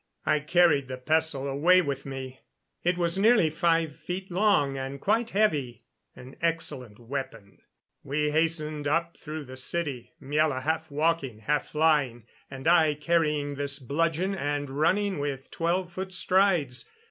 [0.25, 2.39] I carried the pestle away with me;
[2.83, 5.85] it was nearly five feet long and quite heavy
[6.15, 7.59] an excellent weapon.
[8.03, 13.77] We hastened up through the city Miela half walking, half flying, and I carrying this
[13.77, 16.85] bludgeon and running with twelve foot strides.